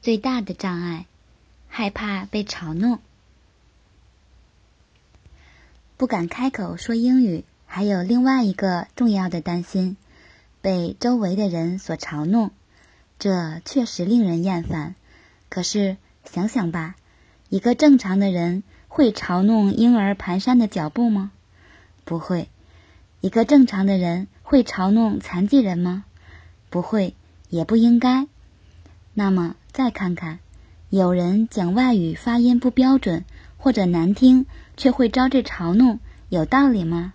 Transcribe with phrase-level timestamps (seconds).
[0.00, 1.06] 最大的障碍，
[1.68, 3.00] 害怕被嘲弄，
[5.96, 7.44] 不敢开口说英语。
[7.70, 9.98] 还有另外一个重要的担心，
[10.62, 12.50] 被周围的人所嘲弄，
[13.18, 14.94] 这确实令人厌烦。
[15.50, 16.96] 可是想想吧，
[17.50, 21.30] 一个正常的人会嘲弄婴儿蹒跚的脚步吗？
[22.06, 22.48] 不会。
[23.20, 26.04] 一个正常的人会嘲弄残疾人吗？
[26.70, 27.14] 不会。
[27.50, 28.26] 也不应该。
[29.14, 30.40] 那么再看看，
[30.90, 33.24] 有人讲外语发音不标准
[33.58, 34.44] 或者难听，
[34.76, 37.12] 却会招致嘲弄，有道理吗？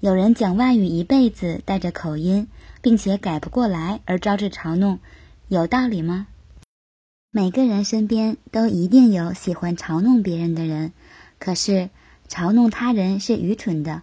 [0.00, 2.48] 有人讲外语一辈子带着口音，
[2.82, 4.98] 并且改不过来而招致嘲弄，
[5.46, 6.26] 有道理吗？
[7.30, 10.90] 每个人身边都一定有喜欢嘲弄别人的人，
[11.38, 11.90] 可是
[12.28, 14.02] 嘲弄他人是愚蠢的。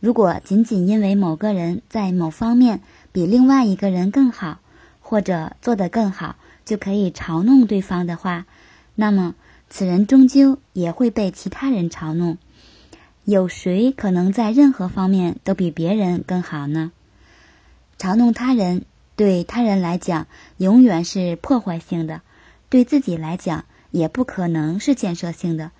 [0.00, 4.60] 如果仅仅因为某个人在某方面比另外一个人更好，
[5.00, 8.46] 或者做得更好，就可以嘲弄对方的话，
[8.94, 9.34] 那么
[9.68, 12.38] 此人终究也会被其他人嘲弄。
[13.24, 16.92] 有谁可能在任何方面都比别人更好呢？
[17.98, 22.20] 嘲弄他人对他人来讲永远是破坏性的，
[22.68, 25.70] 对自己来讲也不可能是建设性的，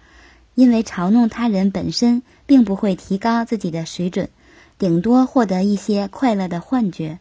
[0.55, 4.29] 因为嘲弄他人本身并不会提高自己的水准，
[4.79, 7.19] 顶多获得一些快乐的幻觉。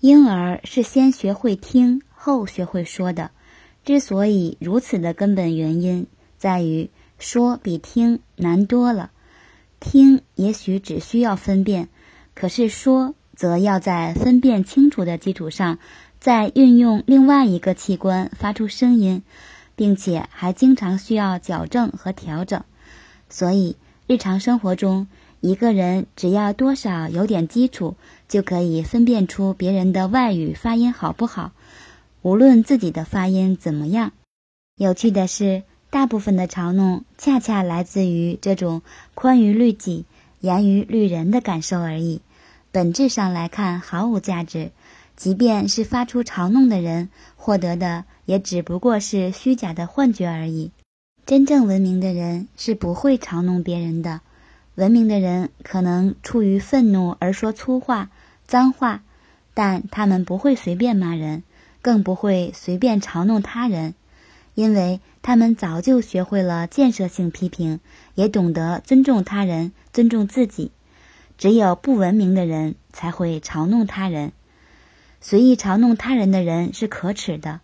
[0.00, 3.30] 婴儿是先学会听后学会说的，
[3.84, 9.12] 之所以如此的根本原因在于说比听难多了。
[9.78, 11.88] 听也许只需要分辨，
[12.34, 15.78] 可是说则要在分辨清楚的基础上，
[16.18, 19.22] 再运用另外一个器官发出声音，
[19.76, 22.64] 并且还经常需要矫正和调整。
[23.30, 23.76] 所以
[24.08, 25.06] 日常生活中。
[25.40, 27.94] 一个人只要多少有点基础，
[28.26, 31.52] 就可以分辨出别人的外语发音好不好，
[32.26, 34.10] 无论自己的发音怎么样。
[34.74, 38.82] 有趣的是，大部分的嘲弄恰恰来自于这种
[39.14, 40.06] 宽于律己、
[40.40, 42.20] 严于律人的感受而已，
[42.72, 44.72] 本质上来看毫无价值。
[45.14, 50.72] 即便是发出嘲弄的人获得的，也只不过是虚假的幻觉而已。
[51.26, 54.20] 真正文明的人是不会嘲弄别人的。
[54.74, 58.10] 文明的人可能出于愤怒而说粗话、
[58.48, 59.04] 脏话，
[59.54, 61.44] 但他们不会随便骂人，
[61.86, 63.94] 更不会随便嘲弄他人，
[64.56, 67.78] 因为他们早就学会了建设性批评，
[68.16, 70.72] 也懂得尊重他人、尊重自己。
[71.38, 74.32] 只有不文明的人才会嘲弄他人，
[75.20, 77.60] 随意嘲弄他人的人是可耻的，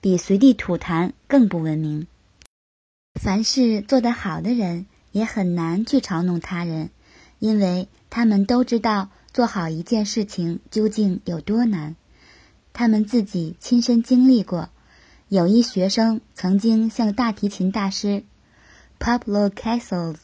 [0.00, 2.06] 比随地吐痰更不文明。
[3.20, 4.86] 凡事做得好的人。
[5.12, 6.90] 也很难去嘲弄他人，
[7.38, 11.96] 因为他们都知道做好一件事情究竟有多难。
[12.78, 14.68] 他们自己亲身经历过。
[15.28, 18.22] 有一学生曾经向大提琴大师
[19.00, 20.16] Pablo Casals：“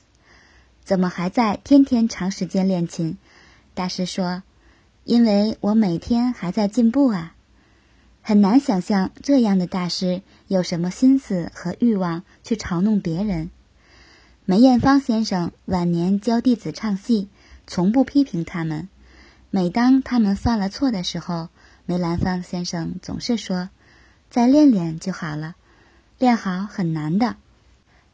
[0.85, 3.17] 怎么还在天天长时间练琴？”
[3.73, 4.43] 大师说
[5.05, 7.35] ：“因为我每天还在进步啊。”
[8.21, 13.49] 很难想象这样的大师有什么心思和欲望去嘲弄别人。
[14.45, 17.31] 梅艳芳先生晚年教弟子唱戏，
[17.67, 18.91] 从不批评他们。
[19.49, 21.49] 每当他们犯了错的时候，
[21.84, 23.69] 梅兰芳先生总是说
[24.31, 25.56] ：“再练练就好了，
[26.19, 27.37] 练好很难的。”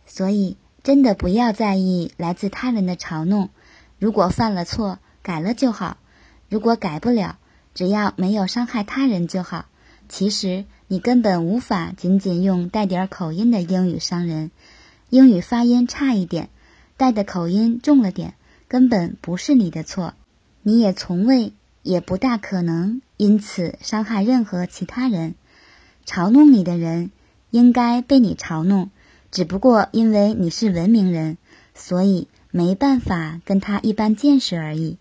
[0.07, 3.51] 所以，真的不要在意来自他人的嘲弄。
[3.99, 5.99] 如果犯了错，改了就好；
[6.49, 7.39] 如果改不了，
[7.75, 9.67] 只要没有伤害他人就好。
[10.09, 14.51] 其实，你根本无法仅仅用带点口音的英语伤人。
[15.11, 16.49] 英语发音差一点，
[16.97, 18.35] 带的口音重了点，
[18.67, 20.15] 根本不是你的错，
[20.63, 21.53] 你也从未，
[21.89, 25.35] 也不大可能因此伤害任何其他人。
[26.05, 27.11] 嘲弄你的人
[27.51, 28.91] 应该被你嘲弄，
[29.31, 31.39] 只不过因为你是文明人，
[31.75, 34.99] 所以没办法跟他一般见识而已。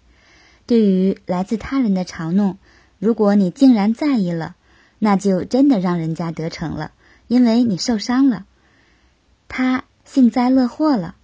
[0.65, 2.57] 对于来自他人的嘲弄，
[2.99, 4.55] 如果你竟然在意了，
[4.99, 6.91] 那就真的让人家得逞了，
[7.27, 8.45] 因为你受伤了，
[9.47, 9.83] 他。
[10.09, 11.15] 幸灾乐祸了。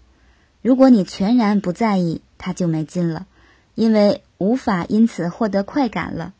[0.61, 3.27] 如果你全然不在意，他就没劲了，
[3.75, 6.33] 因为无法因此获得快感了。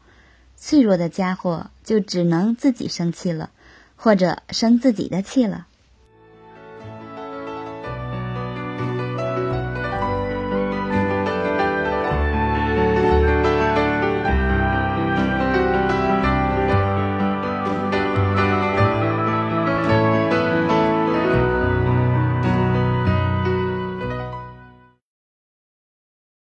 [0.55, 3.49] 脆弱的家伙就只能自己生气了，
[3.95, 5.67] 或者生自己的气了。